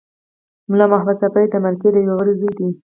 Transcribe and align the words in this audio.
ملا 0.69 0.85
محمد 0.91 1.15
ساپي 1.21 1.45
د 1.51 1.55
مرکې 1.65 1.89
د 1.93 1.97
یوه 2.05 2.15
غړي 2.19 2.33
زوی 2.39 2.51
دی. 2.57 2.69